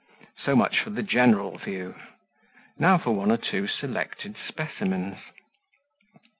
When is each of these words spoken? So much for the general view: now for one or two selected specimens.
So 0.43 0.55
much 0.55 0.79
for 0.79 0.89
the 0.89 1.03
general 1.03 1.59
view: 1.59 1.93
now 2.79 2.97
for 2.97 3.11
one 3.11 3.31
or 3.31 3.37
two 3.37 3.67
selected 3.67 4.35
specimens. 4.47 5.17